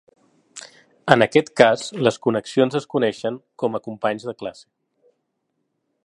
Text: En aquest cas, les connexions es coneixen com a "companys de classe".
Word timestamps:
En 1.15 1.23
aquest 1.25 1.51
cas, 1.61 1.83
les 2.07 2.17
connexions 2.23 2.79
es 2.79 2.89
coneixen 2.95 3.37
com 3.65 3.77
a 3.77 3.83
"companys 3.89 4.25
de 4.31 4.35
classe". 4.41 4.67